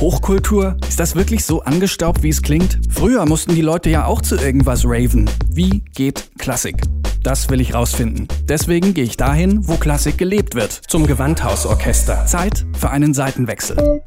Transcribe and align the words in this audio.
Hochkultur? 0.00 0.76
Ist 0.88 1.00
das 1.00 1.14
wirklich 1.14 1.44
so 1.44 1.62
angestaubt, 1.62 2.22
wie 2.22 2.28
es 2.28 2.42
klingt? 2.42 2.78
Früher 2.90 3.24
mussten 3.24 3.54
die 3.54 3.62
Leute 3.62 3.88
ja 3.88 4.04
auch 4.04 4.20
zu 4.20 4.36
irgendwas 4.36 4.84
raven. 4.84 5.28
Wie 5.48 5.84
geht 5.94 6.30
Klassik? 6.38 6.82
Das 7.22 7.48
will 7.48 7.60
ich 7.60 7.74
rausfinden. 7.74 8.28
Deswegen 8.44 8.94
gehe 8.94 9.04
ich 9.04 9.16
dahin, 9.16 9.66
wo 9.66 9.76
Klassik 9.76 10.18
gelebt 10.18 10.54
wird. 10.54 10.72
Zum 10.86 11.06
Gewandhausorchester. 11.06 12.26
Zeit 12.26 12.64
für 12.78 12.90
einen 12.90 13.14
Seitenwechsel. 13.14 14.02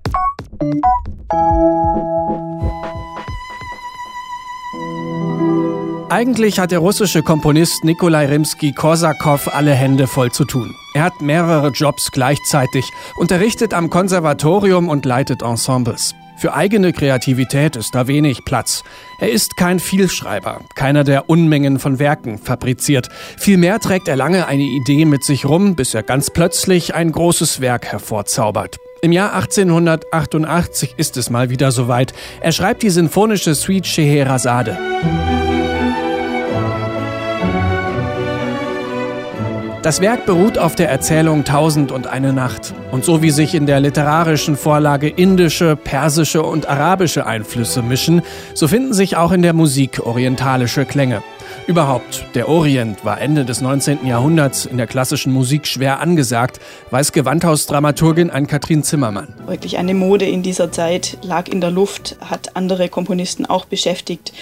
Eigentlich 6.12 6.60
hat 6.60 6.72
der 6.72 6.80
russische 6.80 7.24
Komponist 7.24 7.84
Nikolai 7.84 8.28
Rimsky-Korsakow 8.28 9.48
alle 9.54 9.74
Hände 9.74 10.08
voll 10.08 10.32
zu 10.32 10.46
tun. 10.46 10.74
Er 11.00 11.06
hat 11.06 11.22
mehrere 11.22 11.70
Jobs 11.70 12.12
gleichzeitig, 12.12 12.92
unterrichtet 13.16 13.74
am 13.74 13.90
Konservatorium 13.90 14.90
und 14.90 15.06
leitet 15.06 15.42
Ensembles. 15.42 16.14
Für 16.38 16.54
eigene 16.54 16.92
Kreativität 16.92 17.78
ist 17.78 17.96
da 17.96 18.08
wenig 18.08 18.44
Platz. 18.44 18.84
Er 19.18 19.32
ist 19.32 19.56
kein 19.56 19.80
Vielschreiber, 19.80 20.60
keiner, 20.76 21.06
der 21.06 21.30
Unmengen 21.30 21.80
von 21.80 22.00
Werken 22.00 22.38
fabriziert. 22.38 23.08
Vielmehr 23.38 23.80
trägt 23.80 24.10
er 24.10 24.18
lange 24.18 24.48
eine 24.48 24.64
Idee 24.64 25.06
mit 25.06 25.24
sich 25.24 25.46
rum, 25.46 25.78
bis 25.78 25.94
er 25.94 26.04
ganz 26.04 26.32
plötzlich 26.32 26.94
ein 26.96 27.14
großes 27.14 27.62
Werk 27.62 27.86
hervorzaubert. 27.86 28.76
Im 29.02 29.14
Jahr 29.14 29.34
1888 29.36 30.96
ist 30.98 31.16
es 31.16 31.30
mal 31.30 31.50
wieder 31.50 31.72
soweit. 31.72 32.14
Er 32.42 32.52
schreibt 32.52 32.84
die 32.84 32.90
sinfonische 32.90 33.56
Suite 33.56 33.88
Scheherazade. 33.88 34.78
Das 39.82 40.02
Werk 40.02 40.26
beruht 40.26 40.58
auf 40.58 40.76
der 40.76 40.90
Erzählung 40.90 41.46
Tausend 41.46 41.94
und 41.94 42.06
eine 42.06 42.34
Nacht. 42.34 42.74
Und 42.92 43.06
so 43.06 43.22
wie 43.22 43.30
sich 43.30 43.56
in 43.56 43.66
der 43.66 43.80
literarischen 43.80 44.58
Vorlage 44.58 45.08
indische, 45.08 45.78
persische 45.78 46.44
und 46.44 46.68
arabische 46.68 47.26
Einflüsse 47.26 47.82
mischen, 47.82 48.22
so 48.54 48.68
finden 48.68 48.94
sich 48.94 49.16
auch 49.16 49.32
in 49.32 49.42
der 49.42 49.54
Musik 49.54 50.06
orientalische 50.06 50.84
Klänge. 50.84 51.24
Überhaupt, 51.66 52.26
der 52.36 52.50
Orient 52.50 53.06
war 53.06 53.22
Ende 53.22 53.46
des 53.46 53.62
19. 53.62 54.06
Jahrhunderts 54.06 54.66
in 54.66 54.76
der 54.76 54.86
klassischen 54.86 55.32
Musik 55.32 55.66
schwer 55.66 56.02
angesagt, 56.02 56.60
weiß 56.92 57.14
Gewandhausdramaturgin 57.14 58.32
Ann-Kathrin 58.32 58.84
Zimmermann. 58.84 59.30
Wirklich 59.48 59.78
eine 59.78 59.94
Mode 59.94 60.26
in 60.26 60.44
dieser 60.44 60.74
Zeit 60.74 61.18
lag 61.22 61.48
in 61.48 61.62
der 61.62 61.72
Luft, 61.72 62.18
hat 62.20 62.58
andere 62.58 62.90
Komponisten 62.90 63.46
auch 63.46 63.64
beschäftigt 63.64 64.34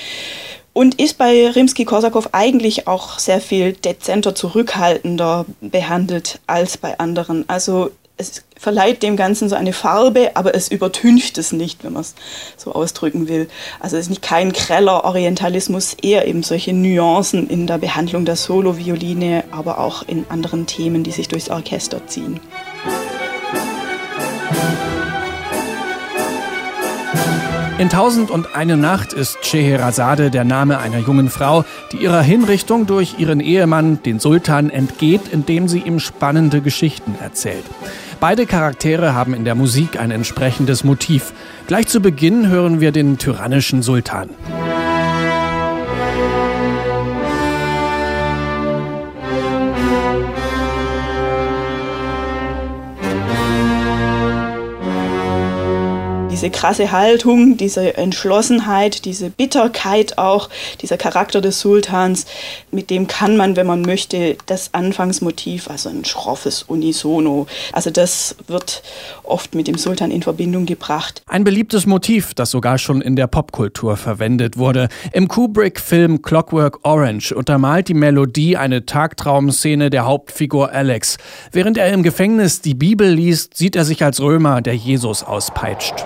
und 0.78 1.02
ist 1.02 1.18
bei 1.18 1.50
Rimsky-Korsakow 1.50 2.30
eigentlich 2.34 2.88
auch 2.88 3.18
sehr 3.18 3.42
viel 3.42 3.74
dezenter, 3.74 4.36
zurückhaltender 4.36 5.48
behandelt 5.60 6.40
als 6.46 6.78
bei 6.78 7.00
anderen. 7.00 7.46
Also 7.50 7.90
es 8.16 8.44
verleiht 8.56 9.02
dem 9.02 9.18
Ganzen 9.18 9.50
so 9.50 9.56
eine 9.56 9.74
Farbe, 9.74 10.36
aber 10.36 10.54
es 10.54 10.68
übertüncht 10.68 11.40
es 11.40 11.52
nicht, 11.52 11.84
wenn 11.84 11.94
man 11.94 12.04
es 12.04 12.14
so 12.58 12.74
ausdrücken 12.74 13.28
will. 13.28 13.50
Also 13.80 13.98
es 13.98 14.04
ist 14.04 14.10
nicht 14.10 14.22
kein 14.22 14.54
greller 14.54 15.04
Orientalismus, 15.04 15.96
eher 15.96 16.28
eben 16.28 16.44
solche 16.44 16.74
Nuancen 16.74 17.50
in 17.50 17.66
der 17.66 17.80
Behandlung 17.80 18.26
der 18.26 18.36
Solo-Violine, 18.36 19.46
aber 19.50 19.80
auch 19.80 20.04
in 20.08 20.28
anderen 20.30 20.68
Themen, 20.68 21.04
die 21.04 21.12
sich 21.12 21.28
durchs 21.28 21.50
Orchester 21.50 22.06
ziehen. 22.06 22.40
In 27.80 27.90
Tausend 27.90 28.32
und 28.32 28.56
eine 28.56 28.76
Nacht 28.76 29.14
ist 29.14 29.46
Scheherazade 29.46 30.32
der 30.32 30.44
Name 30.44 30.80
einer 30.80 30.98
jungen 30.98 31.30
Frau, 31.30 31.64
die 31.92 31.98
ihrer 31.98 32.24
Hinrichtung 32.24 32.88
durch 32.88 33.20
ihren 33.20 33.40
Ehemann, 33.40 34.02
den 34.02 34.20
Sultan, 34.20 34.72
entgeht, 34.72 35.22
indem 35.32 35.68
sie 35.68 35.82
ihm 35.82 36.00
spannende 36.00 36.62
Geschichten 36.62 37.14
erzählt. 37.22 37.66
Beide 38.20 38.48
Charaktere 38.48 39.14
haben 39.14 39.36
in 39.36 39.46
der 39.46 39.54
Musik 39.54 40.00
ein 40.00 40.10
entsprechendes 40.10 40.84
Motiv. 40.84 41.34
Gleich 41.68 41.88
zu 41.88 42.00
Beginn 42.00 42.48
hören 42.48 42.82
wir 42.82 42.92
den 42.92 43.20
tyrannischen 43.20 43.84
Sultan. 43.84 44.30
Diese 56.38 56.52
krasse 56.52 56.92
Haltung, 56.92 57.58
diese 57.58 57.98
Entschlossenheit, 57.98 59.06
diese 59.06 59.32
Bitterkeit 59.32 60.20
auch, 60.20 60.50
dieser 60.82 60.96
Charakter 60.96 61.42
des 61.42 61.62
Sultans, 61.62 62.28
mit 62.70 62.92
dem 62.92 63.08
kann 63.08 63.38
man, 63.38 63.56
wenn 63.56 63.66
man 63.66 63.82
möchte, 63.82 64.38
das 64.46 64.76
Anfangsmotiv, 64.76 65.68
also 65.68 65.90
ein 65.90 66.06
schroffes 66.06 66.62
Unisono, 66.62 67.48
also 67.74 67.90
das 67.90 68.36
wird 68.46 68.84
oft 69.24 69.56
mit 69.56 69.68
dem 69.68 69.80
Sultan 69.80 70.12
in 70.12 70.22
Verbindung 70.22 70.68
gebracht. 70.68 71.24
Ein 71.26 71.44
beliebtes 71.44 71.88
Motiv, 71.88 72.36
das 72.36 72.52
sogar 72.52 72.78
schon 72.78 73.02
in 73.02 73.16
der 73.16 73.26
Popkultur 73.26 73.98
verwendet 73.98 74.60
wurde. 74.60 74.90
Im 75.14 75.28
Kubrick-Film 75.28 76.22
Clockwork 76.22 76.82
Orange 76.84 77.32
untermalt 77.32 77.88
die 77.88 77.96
Melodie 77.96 78.58
eine 78.58 78.86
Tagtraumszene 78.86 79.90
der 79.90 80.06
Hauptfigur 80.06 80.72
Alex. 80.72 81.18
Während 81.52 81.80
er 81.80 81.92
im 81.92 82.04
Gefängnis 82.04 82.62
die 82.62 82.76
Bibel 82.76 83.12
liest, 83.12 83.58
sieht 83.58 83.76
er 83.76 83.86
sich 83.86 84.04
als 84.04 84.22
Römer, 84.22 84.62
der 84.62 84.76
Jesus 84.76 85.24
auspeitscht. 85.24 86.06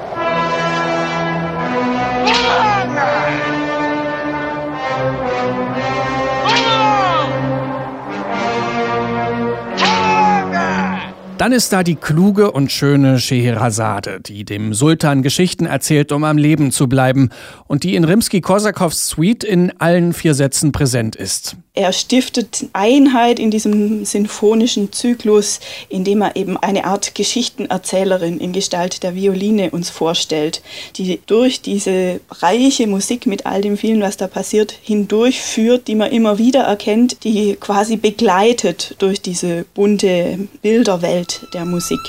Dann 11.41 11.53
ist 11.53 11.73
da 11.73 11.81
die 11.81 11.95
kluge 11.95 12.51
und 12.51 12.71
schöne 12.71 13.17
Scheherazade, 13.17 14.19
die 14.21 14.45
dem 14.45 14.75
Sultan 14.75 15.23
Geschichten 15.23 15.65
erzählt, 15.65 16.11
um 16.11 16.23
am 16.23 16.37
Leben 16.37 16.71
zu 16.71 16.87
bleiben 16.87 17.31
und 17.65 17.81
die 17.81 17.95
in 17.95 18.03
Rimsky-Korsakows 18.03 19.07
Suite 19.07 19.43
in 19.43 19.73
allen 19.79 20.13
vier 20.13 20.35
Sätzen 20.35 20.71
präsent 20.71 21.15
ist. 21.15 21.57
Er 21.73 21.93
stiftet 21.93 22.65
Einheit 22.73 23.39
in 23.39 23.49
diesem 23.49 24.03
sinfonischen 24.03 24.91
Zyklus, 24.91 25.61
indem 25.87 26.21
er 26.21 26.35
eben 26.35 26.57
eine 26.57 26.83
Art 26.83 27.15
Geschichtenerzählerin 27.15 28.41
in 28.41 28.51
Gestalt 28.51 29.03
der 29.03 29.15
Violine 29.15 29.71
uns 29.71 29.89
vorstellt, 29.89 30.61
die 30.97 31.21
durch 31.27 31.61
diese 31.61 32.19
reiche 32.29 32.87
Musik 32.87 33.25
mit 33.25 33.45
all 33.45 33.61
dem 33.61 33.77
vielen, 33.77 34.01
was 34.01 34.17
da 34.17 34.27
passiert, 34.27 34.73
hindurchführt, 34.81 35.87
die 35.87 35.95
man 35.95 36.11
immer 36.11 36.37
wieder 36.37 36.63
erkennt, 36.63 37.23
die 37.23 37.55
quasi 37.55 37.95
begleitet 37.95 38.95
durch 38.99 39.21
diese 39.21 39.63
bunte 39.73 40.49
Bilderwelt 40.61 41.47
der 41.53 41.63
Musik. 41.63 41.99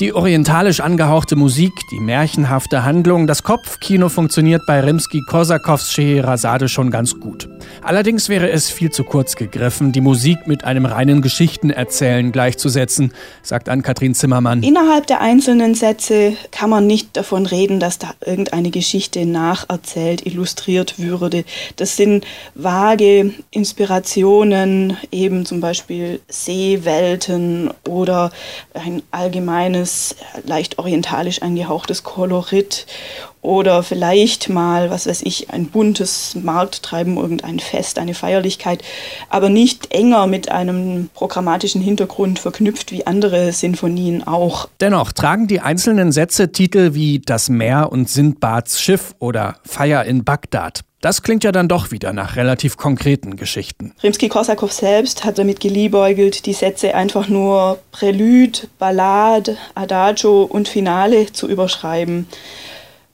Die 0.00 0.14
orientalisch 0.14 0.78
angehauchte 0.78 1.34
Musik, 1.34 1.72
die 1.90 1.98
märchenhafte 1.98 2.84
Handlung, 2.84 3.26
das 3.26 3.42
Kopfkino 3.42 4.08
funktioniert 4.08 4.62
bei 4.64 4.78
Rimsky-Korsakows 4.78 5.90
Scheherazade 5.92 6.68
schon 6.68 6.92
ganz 6.92 7.18
gut. 7.18 7.48
Allerdings 7.82 8.28
wäre 8.28 8.50
es 8.50 8.70
viel 8.70 8.90
zu 8.90 9.04
kurz 9.04 9.36
gegriffen, 9.36 9.92
die 9.92 10.00
Musik 10.00 10.46
mit 10.46 10.64
einem 10.64 10.86
reinen 10.86 11.22
Geschichtenerzählen 11.22 12.32
gleichzusetzen, 12.32 13.12
sagt 13.42 13.68
Ann-Kathrin 13.68 14.14
Zimmermann. 14.14 14.62
Innerhalb 14.62 15.06
der 15.06 15.20
einzelnen 15.20 15.74
Sätze 15.74 16.36
kann 16.50 16.70
man 16.70 16.86
nicht 16.86 17.16
davon 17.16 17.46
reden, 17.46 17.80
dass 17.80 17.98
da 17.98 18.14
irgendeine 18.24 18.70
Geschichte 18.70 19.26
nacherzählt, 19.26 20.26
illustriert 20.26 20.98
würde. 20.98 21.44
Das 21.76 21.96
sind 21.96 22.26
vage 22.54 23.32
Inspirationen, 23.50 24.96
eben 25.10 25.46
zum 25.46 25.60
Beispiel 25.60 26.20
Seewelten 26.28 27.70
oder 27.86 28.30
ein 28.74 29.02
allgemeines, 29.10 30.16
leicht 30.44 30.78
orientalisch 30.78 31.42
angehauchtes 31.42 32.02
Kolorit 32.02 32.86
oder 33.42 33.82
vielleicht 33.82 34.48
mal, 34.48 34.90
was 34.90 35.06
weiß 35.06 35.22
ich, 35.22 35.50
ein 35.50 35.66
buntes 35.66 36.34
Markttreiben, 36.34 37.16
irgendein 37.16 37.60
Fest, 37.60 37.98
eine 37.98 38.14
Feierlichkeit, 38.14 38.82
aber 39.28 39.48
nicht 39.48 39.92
enger 39.92 40.26
mit 40.26 40.50
einem 40.50 41.10
programmatischen 41.14 41.80
Hintergrund 41.80 42.38
verknüpft 42.38 42.92
wie 42.92 43.06
andere 43.06 43.52
Sinfonien 43.52 44.26
auch. 44.26 44.68
Dennoch 44.80 45.12
tragen 45.12 45.46
die 45.46 45.60
einzelnen 45.60 46.12
Sätze 46.12 46.52
Titel 46.52 46.94
wie 46.94 47.20
Das 47.20 47.48
Meer 47.48 47.92
und 47.92 48.08
Sindbads 48.08 48.80
Schiff 48.80 49.14
oder 49.18 49.56
Feier 49.64 50.04
in 50.04 50.24
Bagdad. 50.24 50.80
Das 51.00 51.22
klingt 51.22 51.44
ja 51.44 51.52
dann 51.52 51.68
doch 51.68 51.92
wieder 51.92 52.12
nach 52.12 52.34
relativ 52.34 52.76
konkreten 52.76 53.36
Geschichten. 53.36 53.94
Rimsky-Korsakow 54.02 54.72
selbst 54.72 55.24
hat 55.24 55.38
damit 55.38 55.60
geliebäugelt, 55.60 56.44
die 56.44 56.52
Sätze 56.52 56.96
einfach 56.96 57.28
nur 57.28 57.78
Prälude, 57.92 58.62
Ballade, 58.80 59.56
Adagio 59.76 60.42
und 60.42 60.66
Finale 60.66 61.32
zu 61.32 61.48
überschreiben 61.48 62.26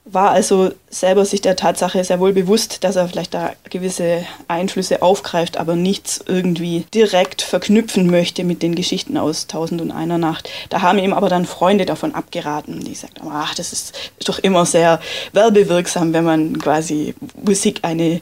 war 0.04 0.32
also 0.32 0.72
selber 0.94 1.24
sich 1.24 1.40
der 1.40 1.56
Tatsache 1.56 2.02
sehr 2.04 2.20
wohl 2.20 2.32
bewusst, 2.32 2.84
dass 2.84 2.96
er 2.96 3.08
vielleicht 3.08 3.34
da 3.34 3.52
gewisse 3.68 4.24
Einflüsse 4.48 5.02
aufgreift, 5.02 5.56
aber 5.56 5.76
nichts 5.76 6.24
irgendwie 6.26 6.86
direkt 6.94 7.42
verknüpfen 7.42 8.10
möchte 8.10 8.44
mit 8.44 8.62
den 8.62 8.74
Geschichten 8.74 9.16
aus 9.16 9.46
Tausend 9.46 9.80
und 9.80 9.90
einer 9.90 10.18
Nacht. 10.18 10.48
Da 10.70 10.82
haben 10.82 10.98
ihm 10.98 11.12
aber 11.12 11.28
dann 11.28 11.46
Freunde 11.46 11.84
davon 11.84 12.14
abgeraten, 12.14 12.80
die 12.80 12.94
sagten, 12.94 13.26
ach, 13.28 13.54
das 13.54 13.72
ist 13.72 14.12
doch 14.24 14.38
immer 14.38 14.66
sehr 14.66 15.00
werbewirksam, 15.32 16.12
wenn 16.12 16.24
man 16.24 16.58
quasi 16.58 17.14
Musik 17.42 17.80
eine 17.82 18.20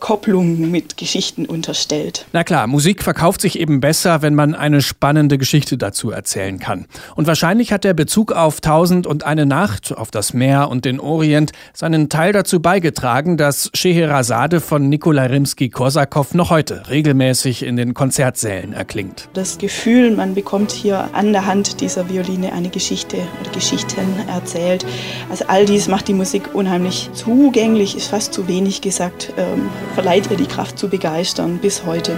Kopplung 0.00 0.70
mit 0.70 0.96
Geschichten 0.96 1.46
unterstellt. 1.46 2.26
Na 2.32 2.44
klar, 2.44 2.66
Musik 2.66 3.02
verkauft 3.02 3.40
sich 3.40 3.58
eben 3.58 3.80
besser, 3.80 4.22
wenn 4.22 4.34
man 4.34 4.54
eine 4.54 4.82
spannende 4.82 5.38
Geschichte 5.38 5.78
dazu 5.78 6.10
erzählen 6.10 6.58
kann. 6.58 6.86
Und 7.14 7.26
wahrscheinlich 7.26 7.72
hat 7.72 7.84
der 7.84 7.94
Bezug 7.94 8.32
auf 8.32 8.60
Tausend 8.60 9.06
und 9.06 9.24
eine 9.24 9.46
Nacht, 9.46 9.96
auf 9.96 10.10
das 10.10 10.32
Meer 10.32 10.68
und 10.68 10.84
den 10.84 10.98
Orient 10.98 11.52
seinen 11.96 12.08
Teil 12.10 12.34
dazu 12.34 12.60
beigetragen, 12.60 13.38
dass 13.38 13.70
Scheherazade 13.72 14.60
von 14.60 14.90
Nikolai 14.90 15.28
Rimsky-Korsakow 15.28 16.34
noch 16.34 16.50
heute 16.50 16.90
regelmäßig 16.90 17.62
in 17.62 17.76
den 17.76 17.94
Konzertsälen 17.94 18.74
erklingt. 18.74 19.30
Das 19.32 19.56
Gefühl, 19.56 20.10
man 20.10 20.34
bekommt 20.34 20.72
hier 20.72 21.08
an 21.14 21.32
der 21.32 21.46
Hand 21.46 21.80
dieser 21.80 22.10
Violine 22.10 22.52
eine 22.52 22.68
Geschichte 22.68 23.16
oder 23.40 23.50
Geschichten 23.50 24.14
erzählt. 24.28 24.84
Also 25.30 25.46
all 25.48 25.64
dies 25.64 25.88
macht 25.88 26.08
die 26.08 26.12
Musik 26.12 26.54
unheimlich 26.54 27.08
zugänglich, 27.14 27.96
ist 27.96 28.08
fast 28.08 28.34
zu 28.34 28.46
wenig 28.46 28.82
gesagt. 28.82 29.32
Ähm, 29.38 29.70
verleiht 29.94 30.30
ihr 30.30 30.36
die 30.36 30.44
Kraft 30.44 30.78
zu 30.78 30.90
begeistern 30.90 31.60
bis 31.62 31.86
heute. 31.86 32.12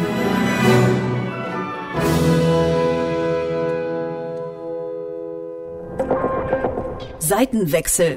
Seitenwechsel. 7.20 8.16